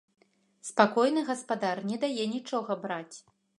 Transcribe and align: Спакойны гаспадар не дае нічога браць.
Спакойны 0.69 1.21
гаспадар 1.29 1.83
не 1.91 2.01
дае 2.07 2.25
нічога 2.35 2.81
браць. 2.87 3.17